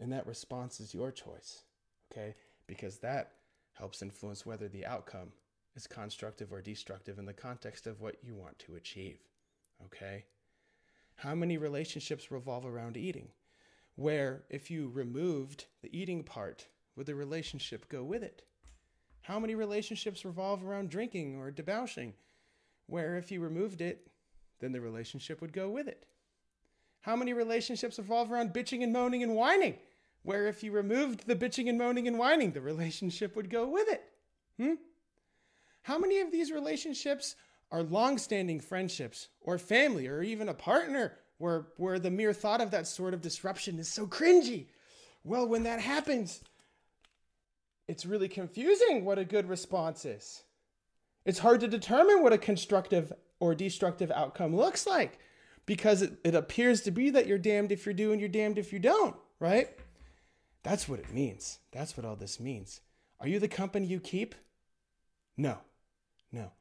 And 0.00 0.12
that 0.12 0.26
response 0.26 0.80
is 0.80 0.94
your 0.94 1.10
choice, 1.10 1.62
okay? 2.10 2.34
Because 2.66 2.98
that 2.98 3.32
helps 3.72 4.02
influence 4.02 4.46
whether 4.46 4.68
the 4.68 4.86
outcome 4.86 5.32
is 5.74 5.86
constructive 5.86 6.52
or 6.52 6.60
destructive 6.60 7.18
in 7.18 7.26
the 7.26 7.32
context 7.32 7.86
of 7.86 8.00
what 8.00 8.16
you 8.22 8.34
want 8.34 8.58
to 8.60 8.76
achieve, 8.76 9.18
okay? 9.84 10.24
How 11.16 11.34
many 11.34 11.58
relationships 11.58 12.30
revolve 12.30 12.64
around 12.64 12.96
eating? 12.96 13.28
Where 13.96 14.44
if 14.50 14.70
you 14.70 14.88
removed 14.88 15.64
the 15.82 15.96
eating 15.96 16.22
part, 16.22 16.66
would 16.94 17.06
the 17.06 17.14
relationship 17.16 17.88
go 17.88 18.04
with 18.04 18.22
it? 18.22 18.42
How 19.22 19.38
many 19.40 19.54
relationships 19.54 20.24
revolve 20.24 20.64
around 20.64 20.90
drinking 20.90 21.38
or 21.38 21.50
debauching? 21.50 22.14
Where 22.86 23.16
if 23.16 23.30
you 23.30 23.40
removed 23.40 23.80
it, 23.80 24.06
then 24.60 24.72
the 24.72 24.80
relationship 24.80 25.40
would 25.40 25.52
go 25.52 25.68
with 25.68 25.88
it. 25.88 26.06
How 27.08 27.16
many 27.16 27.32
relationships 27.32 27.96
revolve 27.96 28.30
around 28.30 28.52
bitching 28.52 28.82
and 28.82 28.92
moaning 28.92 29.22
and 29.22 29.34
whining? 29.34 29.76
Where 30.24 30.46
if 30.46 30.62
you 30.62 30.72
removed 30.72 31.26
the 31.26 31.34
bitching 31.34 31.66
and 31.66 31.78
moaning 31.78 32.06
and 32.06 32.18
whining, 32.18 32.52
the 32.52 32.60
relationship 32.60 33.34
would 33.34 33.48
go 33.48 33.66
with 33.66 33.88
it. 33.88 34.04
Hmm? 34.60 34.74
How 35.80 35.96
many 35.96 36.20
of 36.20 36.30
these 36.30 36.52
relationships 36.52 37.34
are 37.72 37.82
long-standing 37.82 38.60
friendships 38.60 39.28
or 39.40 39.56
family 39.56 40.06
or 40.06 40.22
even 40.22 40.50
a 40.50 40.54
partner 40.54 41.14
where, 41.38 41.68
where 41.78 41.98
the 41.98 42.10
mere 42.10 42.34
thought 42.34 42.60
of 42.60 42.72
that 42.72 42.86
sort 42.86 43.14
of 43.14 43.22
disruption 43.22 43.78
is 43.78 43.88
so 43.88 44.06
cringy? 44.06 44.66
Well, 45.24 45.48
when 45.48 45.62
that 45.62 45.80
happens, 45.80 46.42
it's 47.88 48.04
really 48.04 48.28
confusing 48.28 49.06
what 49.06 49.18
a 49.18 49.24
good 49.24 49.48
response 49.48 50.04
is. 50.04 50.42
It's 51.24 51.38
hard 51.38 51.60
to 51.60 51.68
determine 51.68 52.22
what 52.22 52.34
a 52.34 52.38
constructive 52.38 53.14
or 53.40 53.54
destructive 53.54 54.10
outcome 54.10 54.54
looks 54.54 54.86
like 54.86 55.18
because 55.68 56.00
it, 56.00 56.14
it 56.24 56.34
appears 56.34 56.80
to 56.80 56.90
be 56.90 57.10
that 57.10 57.26
you're 57.26 57.36
damned 57.36 57.70
if 57.70 57.84
you 57.84 57.92
do 57.92 58.10
and 58.10 58.20
you're 58.20 58.28
damned 58.30 58.56
if 58.56 58.72
you 58.72 58.78
don't, 58.78 59.14
right? 59.38 59.68
That's 60.62 60.88
what 60.88 60.98
it 60.98 61.12
means. 61.12 61.58
That's 61.72 61.94
what 61.94 62.06
all 62.06 62.16
this 62.16 62.40
means. 62.40 62.80
Are 63.20 63.28
you 63.28 63.38
the 63.38 63.48
company 63.48 63.86
you 63.86 64.00
keep? 64.00 64.34
No. 65.36 65.58
No. 66.32 66.52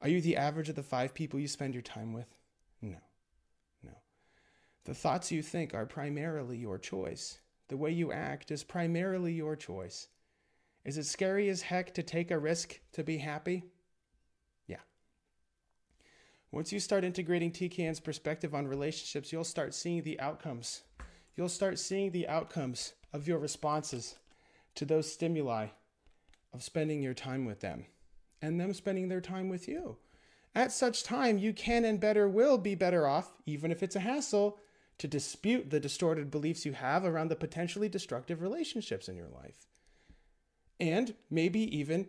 Are 0.00 0.08
you 0.08 0.22
the 0.22 0.38
average 0.38 0.70
of 0.70 0.74
the 0.74 0.82
five 0.82 1.12
people 1.12 1.38
you 1.38 1.48
spend 1.48 1.74
your 1.74 1.82
time 1.82 2.14
with? 2.14 2.34
No. 2.80 2.96
No. 3.82 3.92
The 4.86 4.94
thoughts 4.94 5.30
you 5.30 5.42
think 5.42 5.74
are 5.74 5.84
primarily 5.84 6.56
your 6.56 6.78
choice. 6.78 7.40
The 7.68 7.76
way 7.76 7.90
you 7.90 8.10
act 8.10 8.50
is 8.50 8.64
primarily 8.64 9.34
your 9.34 9.54
choice. 9.54 10.08
Is 10.82 10.96
it 10.96 11.04
scary 11.04 11.50
as 11.50 11.60
heck 11.60 11.92
to 11.92 12.02
take 12.02 12.30
a 12.30 12.38
risk 12.38 12.80
to 12.92 13.04
be 13.04 13.18
happy? 13.18 13.64
Once 16.52 16.72
you 16.72 16.80
start 16.80 17.04
integrating 17.04 17.50
TKN's 17.50 18.00
perspective 18.00 18.54
on 18.54 18.66
relationships, 18.66 19.32
you'll 19.32 19.44
start 19.44 19.74
seeing 19.74 20.02
the 20.02 20.18
outcomes. 20.20 20.82
You'll 21.36 21.48
start 21.48 21.78
seeing 21.78 22.12
the 22.12 22.28
outcomes 22.28 22.94
of 23.12 23.28
your 23.28 23.38
responses 23.38 24.16
to 24.76 24.84
those 24.84 25.12
stimuli 25.12 25.68
of 26.54 26.62
spending 26.62 27.02
your 27.02 27.14
time 27.14 27.44
with 27.44 27.60
them 27.60 27.86
and 28.40 28.60
them 28.60 28.72
spending 28.72 29.08
their 29.08 29.20
time 29.20 29.48
with 29.48 29.68
you. 29.68 29.96
At 30.54 30.72
such 30.72 31.02
time, 31.02 31.36
you 31.36 31.52
can 31.52 31.84
and 31.84 32.00
better 32.00 32.28
will 32.28 32.56
be 32.56 32.74
better 32.74 33.06
off, 33.06 33.34
even 33.44 33.70
if 33.70 33.82
it's 33.82 33.96
a 33.96 34.00
hassle, 34.00 34.58
to 34.98 35.06
dispute 35.06 35.68
the 35.68 35.80
distorted 35.80 36.30
beliefs 36.30 36.64
you 36.64 36.72
have 36.72 37.04
around 37.04 37.28
the 37.28 37.36
potentially 37.36 37.88
destructive 37.88 38.40
relationships 38.40 39.08
in 39.08 39.16
your 39.16 39.28
life. 39.28 39.66
And 40.80 41.14
maybe 41.30 41.76
even 41.76 42.06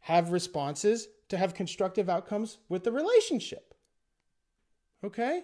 have 0.00 0.32
responses 0.32 1.08
to 1.28 1.36
have 1.36 1.54
constructive 1.54 2.08
outcomes 2.08 2.58
with 2.68 2.84
the 2.84 2.92
relationship. 2.92 3.74
Okay? 5.04 5.42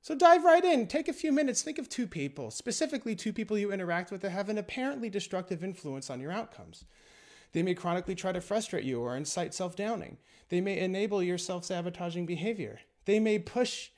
So 0.00 0.14
dive 0.14 0.44
right 0.44 0.64
in. 0.64 0.86
Take 0.88 1.08
a 1.08 1.12
few 1.12 1.32
minutes. 1.32 1.62
Think 1.62 1.78
of 1.78 1.88
two 1.88 2.06
people, 2.06 2.50
specifically 2.50 3.14
two 3.14 3.32
people 3.32 3.56
you 3.56 3.72
interact 3.72 4.10
with 4.10 4.20
that 4.22 4.30
have 4.30 4.48
an 4.48 4.58
apparently 4.58 5.08
destructive 5.08 5.62
influence 5.62 6.10
on 6.10 6.20
your 6.20 6.32
outcomes. 6.32 6.84
They 7.52 7.62
may 7.62 7.74
chronically 7.74 8.14
try 8.14 8.32
to 8.32 8.40
frustrate 8.40 8.84
you 8.84 9.00
or 9.00 9.16
incite 9.16 9.54
self 9.54 9.76
downing. 9.76 10.16
They 10.48 10.60
may 10.60 10.78
enable 10.78 11.22
your 11.22 11.38
self 11.38 11.64
sabotaging 11.64 12.26
behavior. 12.26 12.80
They 13.04 13.20
may 13.20 13.38
push 13.38 13.90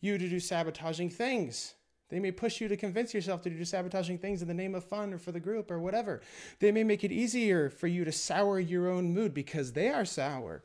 you 0.00 0.18
to 0.18 0.28
do 0.28 0.40
sabotaging 0.40 1.10
things. 1.10 1.74
They 2.12 2.20
may 2.20 2.30
push 2.30 2.60
you 2.60 2.68
to 2.68 2.76
convince 2.76 3.14
yourself 3.14 3.40
to 3.40 3.48
do 3.48 3.64
sabotaging 3.64 4.18
things 4.18 4.42
in 4.42 4.48
the 4.48 4.52
name 4.52 4.74
of 4.74 4.84
fun 4.84 5.14
or 5.14 5.18
for 5.18 5.32
the 5.32 5.40
group 5.40 5.70
or 5.70 5.78
whatever. 5.78 6.20
They 6.58 6.70
may 6.70 6.84
make 6.84 7.04
it 7.04 7.10
easier 7.10 7.70
for 7.70 7.86
you 7.86 8.04
to 8.04 8.12
sour 8.12 8.60
your 8.60 8.90
own 8.90 9.14
mood 9.14 9.32
because 9.32 9.72
they 9.72 9.88
are 9.88 10.04
sour. 10.04 10.62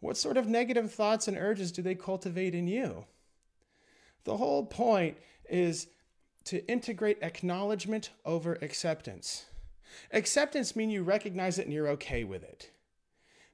What 0.00 0.18
sort 0.18 0.36
of 0.36 0.46
negative 0.46 0.92
thoughts 0.92 1.28
and 1.28 1.38
urges 1.38 1.72
do 1.72 1.80
they 1.80 1.94
cultivate 1.94 2.54
in 2.54 2.68
you? 2.68 3.06
The 4.24 4.36
whole 4.36 4.66
point 4.66 5.16
is 5.48 5.86
to 6.44 6.62
integrate 6.66 7.22
acknowledgement 7.22 8.10
over 8.26 8.58
acceptance. 8.60 9.46
Acceptance 10.12 10.76
means 10.76 10.92
you 10.92 11.02
recognize 11.02 11.58
it 11.58 11.64
and 11.64 11.72
you're 11.72 11.88
okay 11.88 12.22
with 12.22 12.42
it. 12.42 12.70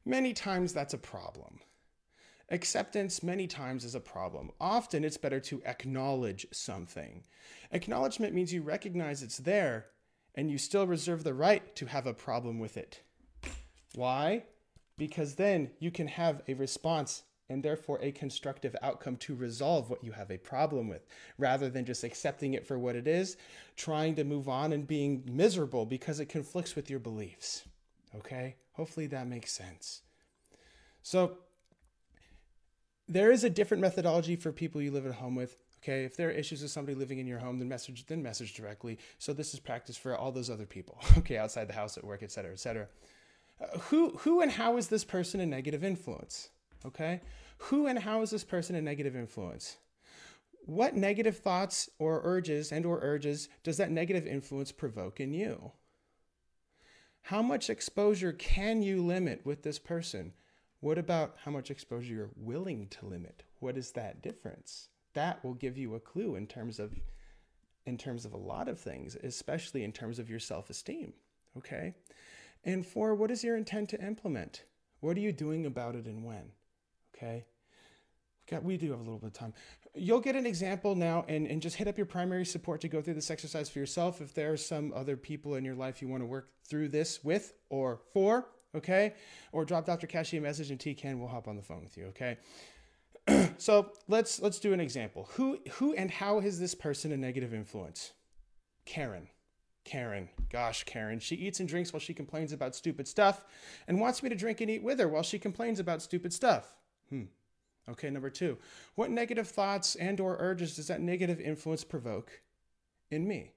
Many 0.04 0.32
times 0.32 0.72
that's 0.72 0.92
a 0.92 0.98
problem. 0.98 1.60
Acceptance, 2.52 3.22
many 3.22 3.46
times, 3.46 3.82
is 3.82 3.94
a 3.94 4.00
problem. 4.00 4.50
Often 4.60 5.04
it's 5.04 5.16
better 5.16 5.40
to 5.40 5.62
acknowledge 5.64 6.46
something. 6.52 7.24
Acknowledgement 7.72 8.34
means 8.34 8.52
you 8.52 8.60
recognize 8.60 9.22
it's 9.22 9.38
there 9.38 9.86
and 10.34 10.50
you 10.50 10.58
still 10.58 10.86
reserve 10.86 11.24
the 11.24 11.32
right 11.32 11.74
to 11.76 11.86
have 11.86 12.06
a 12.06 12.12
problem 12.12 12.58
with 12.58 12.76
it. 12.76 13.00
Why? 13.94 14.44
Because 14.98 15.36
then 15.36 15.70
you 15.78 15.90
can 15.90 16.06
have 16.08 16.42
a 16.46 16.52
response 16.52 17.22
and 17.48 17.62
therefore 17.62 17.98
a 18.02 18.12
constructive 18.12 18.76
outcome 18.82 19.16
to 19.16 19.34
resolve 19.34 19.88
what 19.88 20.04
you 20.04 20.12
have 20.12 20.30
a 20.30 20.36
problem 20.36 20.88
with, 20.88 21.06
rather 21.38 21.70
than 21.70 21.86
just 21.86 22.04
accepting 22.04 22.52
it 22.52 22.66
for 22.66 22.78
what 22.78 22.96
it 22.96 23.08
is, 23.08 23.38
trying 23.76 24.14
to 24.16 24.24
move 24.24 24.50
on 24.50 24.74
and 24.74 24.86
being 24.86 25.22
miserable 25.26 25.86
because 25.86 26.20
it 26.20 26.26
conflicts 26.26 26.76
with 26.76 26.90
your 26.90 27.00
beliefs. 27.00 27.64
Okay? 28.14 28.56
Hopefully 28.72 29.06
that 29.06 29.26
makes 29.26 29.52
sense. 29.52 30.02
So, 31.02 31.38
there 33.08 33.30
is 33.30 33.44
a 33.44 33.50
different 33.50 33.80
methodology 33.80 34.36
for 34.36 34.52
people 34.52 34.80
you 34.80 34.90
live 34.90 35.06
at 35.06 35.14
home 35.14 35.34
with. 35.34 35.56
Okay, 35.82 36.04
if 36.04 36.16
there 36.16 36.28
are 36.28 36.32
issues 36.32 36.62
with 36.62 36.70
somebody 36.70 36.96
living 36.96 37.18
in 37.18 37.26
your 37.26 37.40
home, 37.40 37.58
then 37.58 37.68
message 37.68 38.06
then 38.06 38.22
message 38.22 38.54
directly. 38.54 38.98
So 39.18 39.32
this 39.32 39.52
is 39.52 39.60
practice 39.60 39.96
for 39.96 40.16
all 40.16 40.30
those 40.30 40.50
other 40.50 40.66
people. 40.66 40.98
Okay, 41.18 41.36
outside 41.36 41.68
the 41.68 41.74
house, 41.74 41.98
at 41.98 42.04
work, 42.04 42.22
etc., 42.22 42.52
etc. 42.52 42.88
Uh, 43.60 43.78
who 43.78 44.10
who 44.18 44.40
and 44.40 44.52
how 44.52 44.76
is 44.76 44.88
this 44.88 45.04
person 45.04 45.40
a 45.40 45.46
negative 45.46 45.82
influence? 45.82 46.50
Okay, 46.84 47.20
who 47.58 47.86
and 47.86 47.98
how 47.98 48.22
is 48.22 48.30
this 48.30 48.44
person 48.44 48.76
a 48.76 48.82
negative 48.82 49.16
influence? 49.16 49.76
What 50.64 50.94
negative 50.94 51.38
thoughts 51.38 51.90
or 51.98 52.20
urges 52.22 52.70
and 52.70 52.86
or 52.86 53.00
urges 53.02 53.48
does 53.64 53.78
that 53.78 53.90
negative 53.90 54.26
influence 54.26 54.70
provoke 54.70 55.18
in 55.18 55.34
you? 55.34 55.72
How 57.22 57.42
much 57.42 57.70
exposure 57.70 58.32
can 58.32 58.82
you 58.82 59.04
limit 59.04 59.44
with 59.44 59.62
this 59.62 59.78
person? 59.78 60.32
What 60.82 60.98
about 60.98 61.36
how 61.44 61.52
much 61.52 61.70
exposure 61.70 62.12
you're 62.12 62.30
willing 62.36 62.88
to 62.88 63.06
limit? 63.06 63.44
What 63.60 63.76
is 63.76 63.92
that 63.92 64.20
difference? 64.20 64.88
That 65.14 65.42
will 65.44 65.54
give 65.54 65.78
you 65.78 65.94
a 65.94 66.00
clue 66.00 66.34
in 66.34 66.48
terms 66.48 66.80
of 66.80 66.92
in 67.86 67.96
terms 67.96 68.24
of 68.24 68.32
a 68.32 68.36
lot 68.36 68.68
of 68.68 68.80
things, 68.80 69.16
especially 69.22 69.84
in 69.84 69.92
terms 69.92 70.18
of 70.18 70.28
your 70.28 70.40
self-esteem, 70.40 71.12
okay? 71.56 71.94
And 72.64 72.84
four, 72.84 73.14
what 73.14 73.30
is 73.30 73.44
your 73.44 73.56
intent 73.56 73.90
to 73.90 74.04
implement? 74.04 74.64
What 74.98 75.16
are 75.16 75.20
you 75.20 75.30
doing 75.30 75.66
about 75.66 75.94
it 75.94 76.06
and 76.06 76.24
when? 76.24 76.50
Okay? 77.14 77.44
God, 78.50 78.64
we 78.64 78.76
do 78.76 78.90
have 78.90 79.00
a 79.00 79.04
little 79.04 79.18
bit 79.18 79.28
of 79.28 79.32
time. 79.34 79.54
You'll 79.94 80.20
get 80.20 80.34
an 80.34 80.46
example 80.46 80.96
now 80.96 81.24
and, 81.28 81.46
and 81.46 81.62
just 81.62 81.76
hit 81.76 81.86
up 81.86 81.96
your 81.96 82.06
primary 82.06 82.44
support 82.44 82.80
to 82.80 82.88
go 82.88 83.00
through 83.00 83.14
this 83.14 83.30
exercise 83.30 83.70
for 83.70 83.78
yourself. 83.78 84.20
If 84.20 84.34
there 84.34 84.52
are 84.52 84.56
some 84.56 84.92
other 84.94 85.16
people 85.16 85.54
in 85.54 85.64
your 85.64 85.76
life 85.76 86.02
you 86.02 86.08
want 86.08 86.22
to 86.22 86.26
work 86.26 86.50
through 86.64 86.88
this 86.88 87.22
with 87.22 87.52
or 87.68 88.00
for, 88.12 88.48
okay? 88.74 89.14
Or 89.52 89.64
drop 89.64 89.86
Dr. 89.86 90.06
Kashey 90.06 90.38
a 90.38 90.40
message 90.40 90.70
and 90.70 90.78
TKN 90.78 91.18
will 91.18 91.28
hop 91.28 91.48
on 91.48 91.56
the 91.56 91.62
phone 91.62 91.82
with 91.82 91.96
you, 91.96 92.06
okay? 92.06 92.38
so 93.58 93.92
let's 94.08 94.40
let's 94.40 94.58
do 94.58 94.72
an 94.72 94.80
example. 94.80 95.28
Who 95.34 95.58
who 95.74 95.94
and 95.94 96.10
how 96.10 96.40
is 96.40 96.58
this 96.58 96.74
person 96.74 97.12
a 97.12 97.16
negative 97.16 97.54
influence? 97.54 98.12
Karen. 98.84 99.28
Karen. 99.84 100.28
Gosh, 100.50 100.84
Karen. 100.84 101.18
She 101.18 101.36
eats 101.36 101.60
and 101.60 101.68
drinks 101.68 101.92
while 101.92 102.00
she 102.00 102.14
complains 102.14 102.52
about 102.52 102.74
stupid 102.74 103.08
stuff 103.08 103.44
and 103.88 104.00
wants 104.00 104.22
me 104.22 104.28
to 104.28 104.34
drink 104.34 104.60
and 104.60 104.70
eat 104.70 104.82
with 104.82 104.98
her 104.98 105.08
while 105.08 105.22
she 105.22 105.38
complains 105.38 105.80
about 105.80 106.02
stupid 106.02 106.32
stuff. 106.32 106.76
Hmm. 107.08 107.24
Okay, 107.88 108.10
number 108.10 108.30
2. 108.30 108.56
What 108.94 109.10
negative 109.10 109.48
thoughts 109.48 109.96
and 109.96 110.20
or 110.20 110.36
urges 110.38 110.76
does 110.76 110.86
that 110.86 111.00
negative 111.00 111.40
influence 111.40 111.82
provoke 111.82 112.42
in 113.10 113.26
me? 113.26 113.52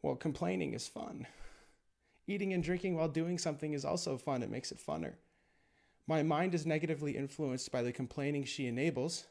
Well, 0.00 0.16
complaining 0.16 0.72
is 0.72 0.88
fun. 0.88 1.26
Eating 2.28 2.52
and 2.52 2.62
drinking 2.62 2.94
while 2.94 3.08
doing 3.08 3.38
something 3.38 3.72
is 3.72 3.86
also 3.86 4.18
fun. 4.18 4.42
It 4.42 4.50
makes 4.50 4.70
it 4.70 4.78
funner. 4.78 5.14
My 6.06 6.22
mind 6.22 6.54
is 6.54 6.66
negatively 6.66 7.16
influenced 7.16 7.72
by 7.72 7.82
the 7.82 7.90
complaining 7.90 8.44
she 8.44 8.66
enables, 8.66 9.26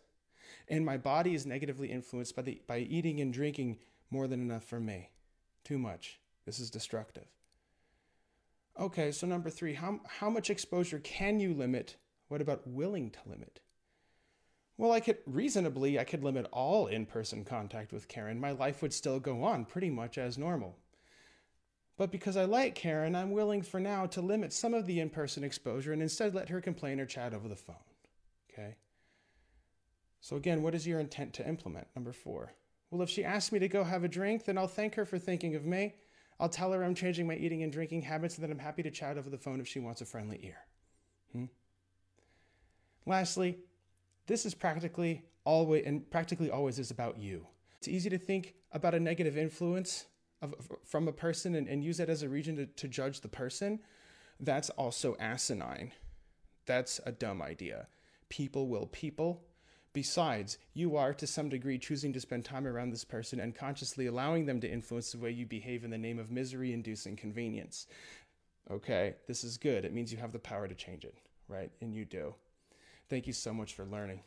and 0.68 0.84
my 0.84 0.98
body 0.98 1.36
is 1.36 1.46
negatively 1.46 1.92
influenced 1.92 2.36
by, 2.36 2.42
the, 2.42 2.62
by 2.68 2.80
eating 2.80 3.22
and 3.22 3.32
drinking 3.32 3.78
more 4.10 4.28
than 4.28 4.42
enough 4.42 4.64
for 4.64 4.80
me. 4.80 5.12
Too 5.64 5.78
much. 5.78 6.20
This 6.46 6.60
is 6.60 6.72
destructive. 6.72 7.28
Okay, 8.80 9.12
so 9.12 9.28
number 9.28 9.52
three, 9.52 9.76
how, 9.76 10.00
how 10.20 10.30
much 10.30 10.50
exposure 10.50 11.00
can 11.00 11.40
you 11.40 11.54
limit? 11.54 11.98
What 12.30 12.42
about 12.42 12.68
willing 12.68 13.12
to 13.12 13.20
limit? 13.28 13.60
Well, 14.78 14.92
I 14.92 15.02
could 15.02 15.18
reasonably, 15.26 16.00
I 16.00 16.04
could 16.04 16.24
limit 16.24 16.48
all 16.52 16.88
in 16.88 17.06
person 17.06 17.44
contact 17.44 17.92
with 17.92 18.08
Karen. 18.08 18.40
My 18.40 18.52
life 18.52 18.82
would 18.82 18.94
still 18.94 19.20
go 19.20 19.44
on 19.44 19.66
pretty 19.66 19.90
much 19.90 20.18
as 20.18 20.38
normal. 20.38 20.78
But 21.98 22.12
because 22.12 22.38
I 22.38 22.46
like 22.46 22.76
Karen, 22.76 23.16
I'm 23.16 23.32
willing 23.32 23.64
for 23.64 23.80
now 23.80 24.06
to 24.08 24.22
limit 24.22 24.54
some 24.54 24.76
of 24.76 24.86
the 24.86 25.00
in 25.00 25.10
person 25.10 25.44
exposure 25.44 25.94
and 25.94 26.02
instead 26.02 26.36
let 26.36 26.50
her 26.50 26.62
complain 26.62 27.00
or 27.00 27.08
chat 27.08 27.34
over 27.34 27.48
the 27.48 27.56
phone. 27.56 27.76
Okay? 28.52 28.76
So, 30.22 30.36
again, 30.36 30.62
what 30.62 30.76
is 30.76 30.86
your 30.86 31.00
intent 31.00 31.34
to 31.36 31.48
implement? 31.48 31.88
Number 31.96 32.14
four. 32.14 32.54
Well, 32.92 33.02
if 33.02 33.10
she 33.10 33.24
asks 33.24 33.52
me 33.52 33.60
to 33.60 33.68
go 33.68 33.84
have 33.84 34.04
a 34.04 34.08
drink, 34.08 34.46
then 34.46 34.58
I'll 34.58 34.68
thank 34.68 34.96
her 34.96 35.06
for 35.06 35.18
thinking 35.18 35.56
of 35.56 35.66
me. 35.66 35.96
I'll 36.40 36.50
tell 36.50 36.72
her 36.72 36.84
I'm 36.84 36.94
changing 36.94 37.26
my 37.26 37.36
eating 37.36 37.64
and 37.64 37.72
drinking 37.72 38.04
habits 38.04 38.36
and 38.36 38.44
that 38.44 38.52
I'm 38.52 38.60
happy 38.60 38.84
to 38.84 38.92
chat 38.92 39.18
over 39.18 39.30
the 39.30 39.38
phone 39.38 39.60
if 39.60 39.68
she 39.68 39.80
wants 39.80 40.02
a 40.02 40.06
friendly 40.06 40.40
ear. 40.44 40.58
Hmm? 41.34 41.46
Lastly, 43.08 43.58
this 44.28 44.46
is 44.46 44.54
practically 44.54 45.24
always 45.46 45.84
and 45.86 46.10
practically 46.12 46.52
always 46.52 46.78
is 46.78 46.92
about 46.92 47.18
you. 47.18 47.48
It's 47.80 47.88
easy 47.88 48.10
to 48.12 48.18
think 48.20 48.54
about 48.72 48.94
a 48.94 49.00
negative 49.00 49.38
influence 49.38 50.06
of, 50.42 50.56
from 50.84 51.08
a 51.08 51.14
person 51.14 51.56
and, 51.56 51.68
and 51.68 51.84
use 51.84 51.98
that 51.98 52.10
as 52.10 52.24
a 52.24 52.30
reason 52.30 52.56
to, 52.58 52.66
to 52.66 52.88
judge 52.88 53.22
the 53.22 53.28
person. 53.28 53.80
That's 54.40 54.70
also 54.72 55.16
asinine. 55.20 55.92
That's 56.66 57.00
a 57.06 57.12
dumb 57.12 57.42
idea. 57.42 57.88
People 58.30 58.68
will 58.68 58.88
people. 58.88 59.44
Besides, 59.94 60.60
you 60.74 60.96
are 60.96 61.14
to 61.14 61.26
some 61.26 61.50
degree 61.50 61.80
choosing 61.80 62.14
to 62.14 62.20
spend 62.20 62.46
time 62.46 62.68
around 62.68 62.92
this 62.92 63.04
person 63.04 63.40
and 63.40 63.56
consciously 63.56 64.06
allowing 64.06 64.46
them 64.46 64.60
to 64.62 64.70
influence 64.70 65.12
the 65.12 65.18
way 65.18 65.32
you 65.32 65.46
behave 65.46 65.84
in 65.84 65.90
the 65.90 65.98
name 65.98 66.20
of 66.20 66.30
misery 66.30 66.72
inducing 66.72 67.16
convenience. 67.16 67.88
Okay, 68.70 69.16
this 69.28 69.44
is 69.44 69.58
good. 69.58 69.86
It 69.86 69.94
means 69.94 70.12
you 70.12 70.20
have 70.20 70.34
the 70.34 70.40
power 70.40 70.68
to 70.68 70.76
change 70.76 71.04
it, 71.04 71.16
right? 71.48 71.72
And 71.82 71.96
you 71.96 72.06
do. 72.06 72.36
Thank 73.10 73.26
you 73.26 73.34
so 73.34 73.54
much 73.54 73.74
for 73.74 73.86
learning. 73.86 74.20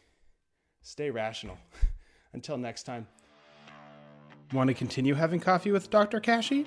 Stay 0.83 1.11
rational. 1.11 1.59
Until 2.33 2.57
next 2.57 2.85
time. 2.85 3.07
Want 4.53 4.69
to 4.69 4.75
continue 4.75 5.15
having 5.15 5.39
coffee 5.39 5.71
with 5.71 5.91
Dr. 5.91 6.21
Kashey? 6.21 6.67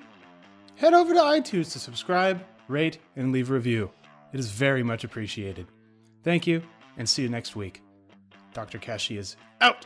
Head 0.76 0.94
over 0.94 1.14
to 1.14 1.20
iTunes 1.20 1.74
to 1.74 1.80
subscribe, 1.80 2.44
rate, 2.68 3.00
and 3.16 3.32
leave 3.32 3.52
a 3.52 3.54
review. 3.54 3.92
It 4.32 4.40
is 4.40 4.50
very 4.50 4.84
much 4.84 5.04
appreciated. 5.04 5.68
Thank 6.24 6.48
you, 6.48 6.64
and 6.98 7.08
see 7.08 7.24
you 7.24 7.30
next 7.30 7.56
week. 7.56 7.82
Dr. 8.54 8.80
Kashey 8.80 9.18
is 9.18 9.36
out. 9.62 9.86